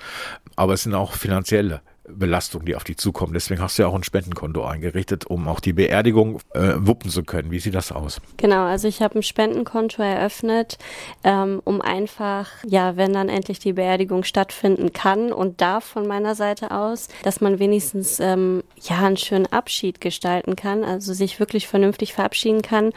[0.55, 1.81] aber es sind auch finanzielle.
[2.11, 3.33] Belastung, die auf dich zukommen.
[3.33, 7.23] Deswegen hast du ja auch ein Spendenkonto eingerichtet, um auch die Beerdigung äh, wuppen zu
[7.23, 7.51] können.
[7.51, 8.21] Wie sieht das aus?
[8.37, 10.77] Genau, also ich habe ein Spendenkonto eröffnet,
[11.23, 16.35] ähm, um einfach, ja, wenn dann endlich die Beerdigung stattfinden kann und darf von meiner
[16.35, 21.67] Seite aus, dass man wenigstens ähm, ja einen schönen Abschied gestalten kann, also sich wirklich
[21.67, 22.91] vernünftig verabschieden kann,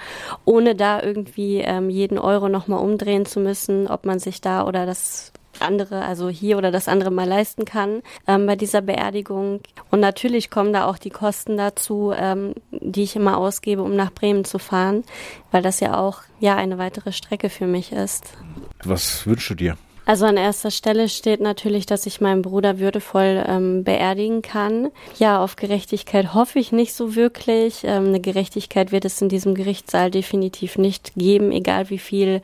[0.44, 4.86] ohne da irgendwie ähm, jeden Euro nochmal umdrehen zu müssen, ob man sich da oder
[4.86, 9.60] das andere, also hier oder das andere mal leisten kann ähm, bei dieser Beerdigung.
[9.90, 14.12] Und natürlich kommen da auch die Kosten dazu, ähm, die ich immer ausgebe, um nach
[14.12, 15.04] Bremen zu fahren,
[15.50, 18.34] weil das ja auch ja eine weitere Strecke für mich ist.
[18.82, 19.76] Was wünschst du dir?
[20.06, 24.90] Also an erster Stelle steht natürlich, dass ich meinen Bruder würdevoll ähm, beerdigen kann.
[25.18, 27.82] Ja, auf Gerechtigkeit hoffe ich nicht so wirklich.
[27.84, 32.42] Ähm, eine Gerechtigkeit wird es in diesem Gerichtssaal definitiv nicht geben, egal wie viel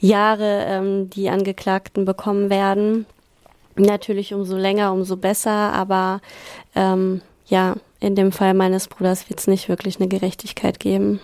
[0.00, 3.06] Jahre ähm, die Angeklagten bekommen werden.
[3.76, 6.20] Natürlich umso länger, umso besser, aber
[6.74, 11.20] ähm, ja, in dem Fall meines Bruders wird es nicht wirklich eine Gerechtigkeit geben.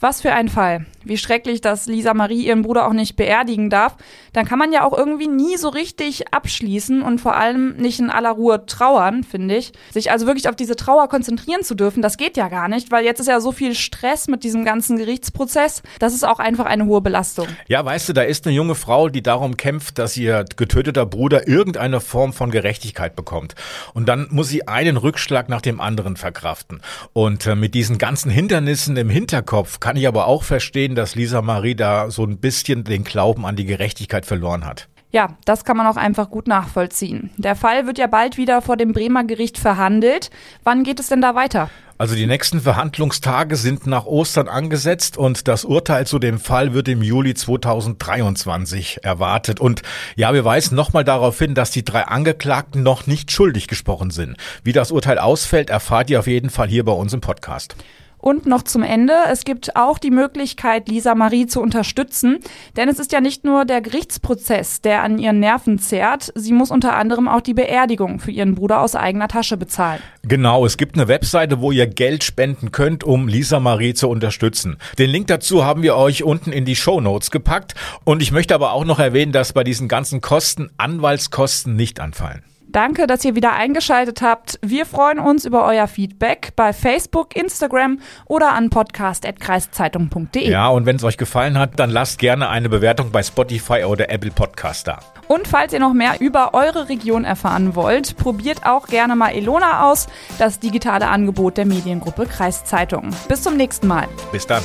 [0.00, 0.86] Was für ein Fall.
[1.04, 3.96] Wie schrecklich, dass Lisa Marie ihren Bruder auch nicht beerdigen darf.
[4.32, 8.10] Dann kann man ja auch irgendwie nie so richtig abschließen und vor allem nicht in
[8.10, 9.72] aller Ruhe trauern, finde ich.
[9.92, 13.04] Sich also wirklich auf diese Trauer konzentrieren zu dürfen, das geht ja gar nicht, weil
[13.04, 15.82] jetzt ist ja so viel Stress mit diesem ganzen Gerichtsprozess.
[15.98, 17.46] Das ist auch einfach eine hohe Belastung.
[17.68, 21.46] Ja, weißt du, da ist eine junge Frau, die darum kämpft, dass ihr getöteter Bruder
[21.46, 23.54] irgendeine Form von Gerechtigkeit bekommt.
[23.92, 26.80] Und dann muss sie einen Rückschlag nach dem anderen verkraften.
[27.12, 31.14] Und äh, mit diesen ganzen Hindernissen im Hinterkopf kann kann ich aber auch verstehen, dass
[31.14, 34.88] Lisa Marie da so ein bisschen den Glauben an die Gerechtigkeit verloren hat.
[35.12, 37.30] Ja, das kann man auch einfach gut nachvollziehen.
[37.36, 40.30] Der Fall wird ja bald wieder vor dem Bremer Gericht verhandelt.
[40.64, 41.70] Wann geht es denn da weiter?
[41.96, 46.88] Also die nächsten Verhandlungstage sind nach Ostern angesetzt und das Urteil zu dem Fall wird
[46.88, 49.60] im Juli 2023 erwartet.
[49.60, 49.82] Und
[50.16, 54.38] ja, wir weisen nochmal darauf hin, dass die drei Angeklagten noch nicht schuldig gesprochen sind.
[54.64, 57.76] Wie das Urteil ausfällt, erfahrt ihr auf jeden Fall hier bei uns im Podcast.
[58.24, 62.38] Und noch zum Ende, es gibt auch die Möglichkeit, Lisa Marie zu unterstützen,
[62.74, 66.70] denn es ist ja nicht nur der Gerichtsprozess, der an ihren Nerven zehrt, sie muss
[66.70, 70.00] unter anderem auch die Beerdigung für ihren Bruder aus eigener Tasche bezahlen.
[70.22, 74.78] Genau, es gibt eine Webseite, wo ihr Geld spenden könnt, um Lisa Marie zu unterstützen.
[74.98, 78.54] Den Link dazu haben wir euch unten in die Show Notes gepackt und ich möchte
[78.54, 82.42] aber auch noch erwähnen, dass bei diesen ganzen Kosten Anwaltskosten nicht anfallen.
[82.74, 84.58] Danke, dass ihr wieder eingeschaltet habt.
[84.60, 90.50] Wir freuen uns über euer Feedback bei Facebook, Instagram oder an podcast.kreiszeitung.de.
[90.50, 94.10] Ja, und wenn es euch gefallen hat, dann lasst gerne eine Bewertung bei Spotify oder
[94.10, 94.98] Apple Podcast da.
[95.28, 99.88] Und falls ihr noch mehr über eure Region erfahren wollt, probiert auch gerne mal Elona
[99.88, 100.08] aus,
[100.38, 103.10] das digitale Angebot der Mediengruppe Kreiszeitung.
[103.28, 104.08] Bis zum nächsten Mal.
[104.32, 104.64] Bis dann.